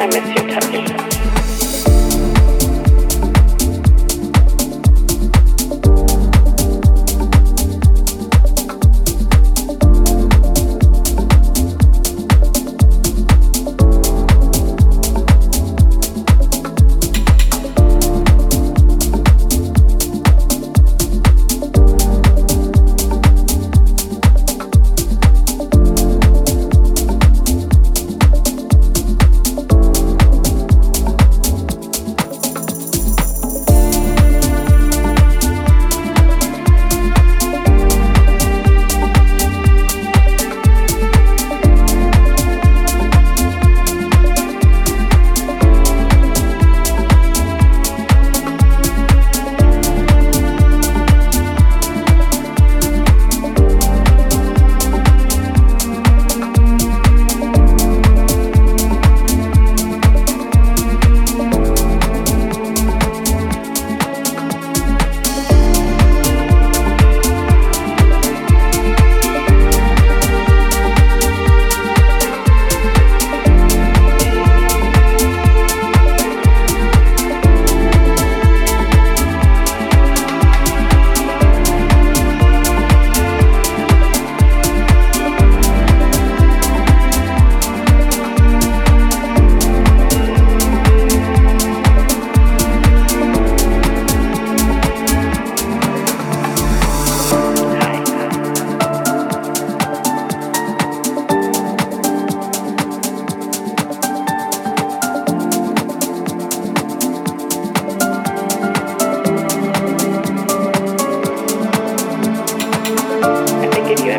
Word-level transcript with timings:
I 0.00 0.06
miss 0.06 0.28
your 0.28 0.37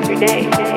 on 0.02 0.69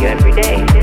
the 0.00 0.12
other 0.12 0.42
side. 0.42 0.77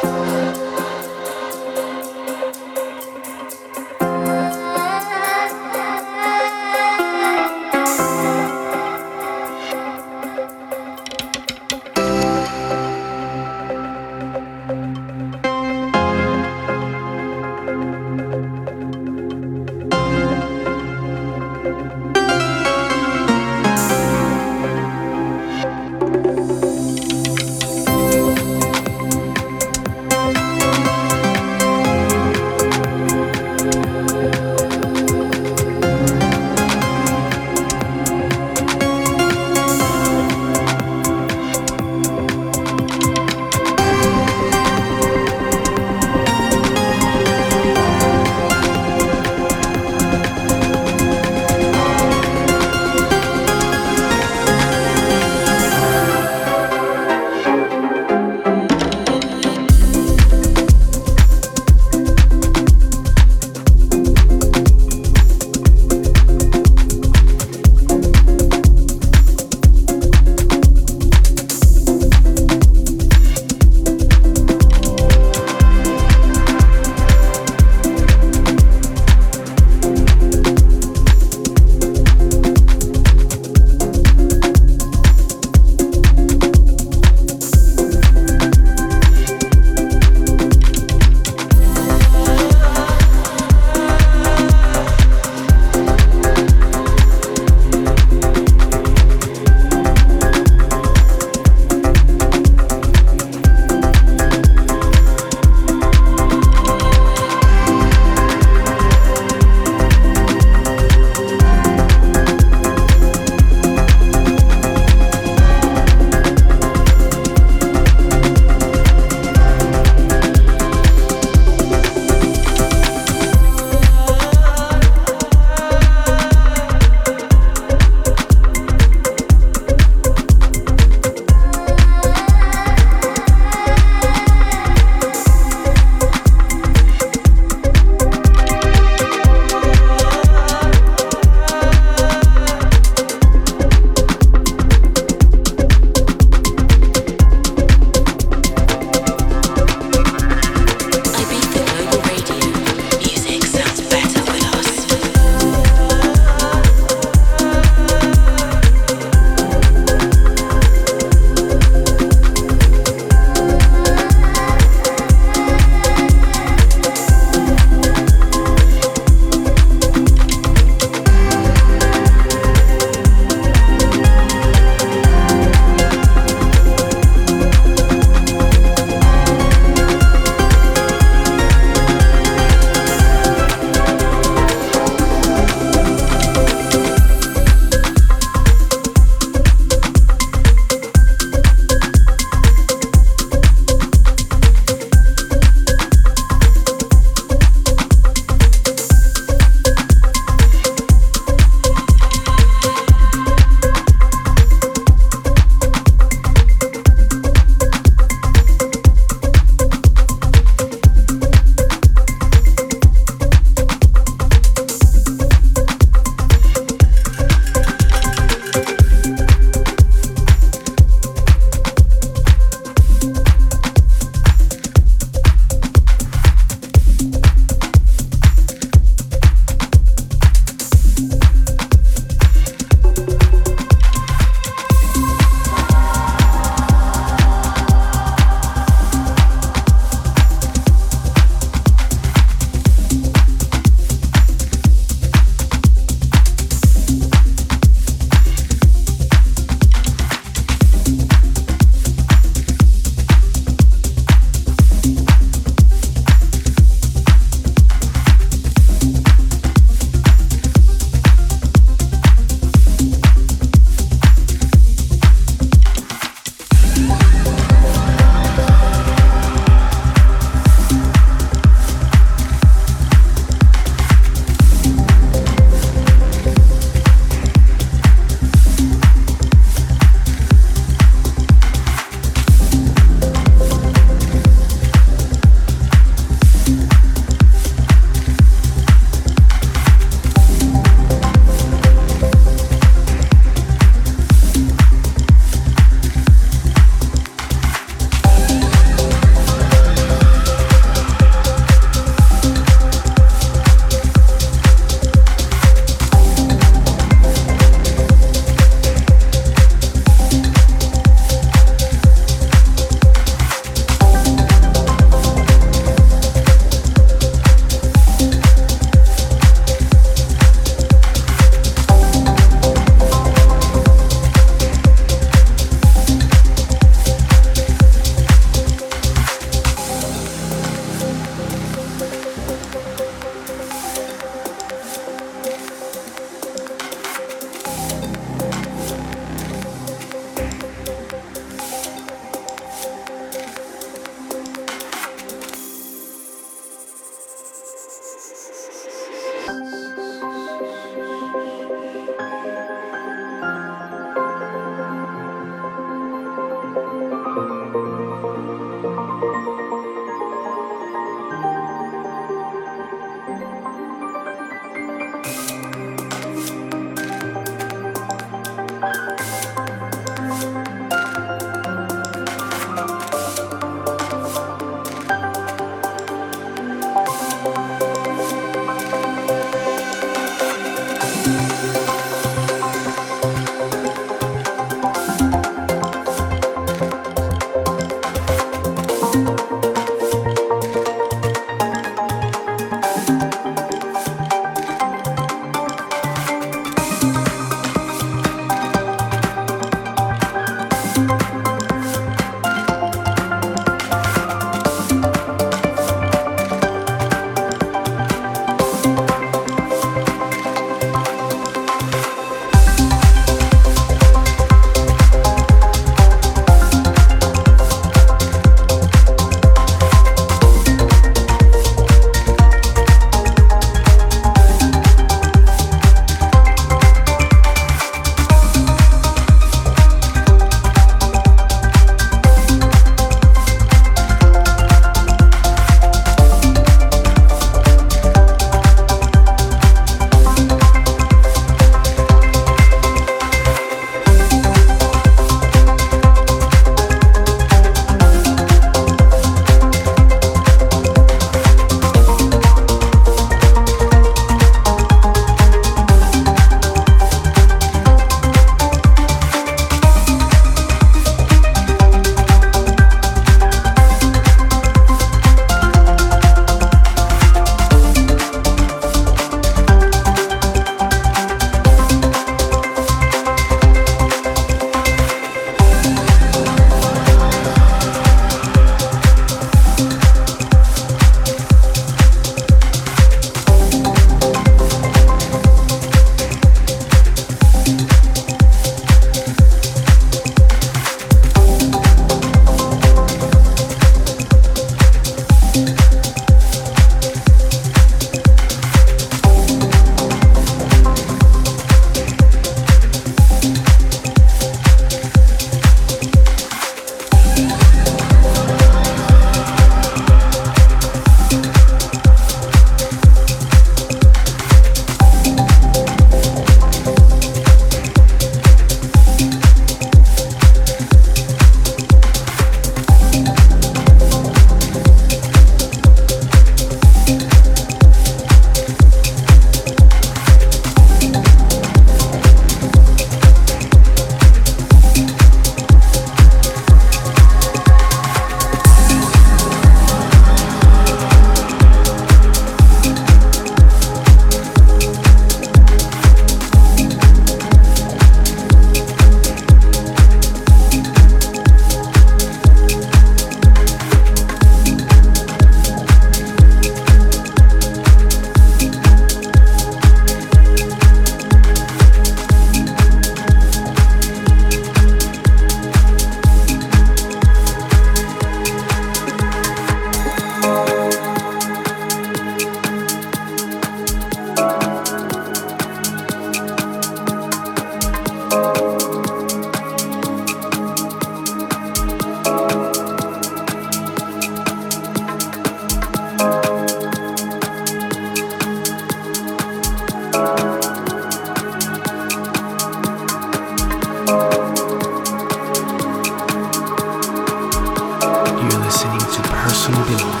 你 599.51 600.00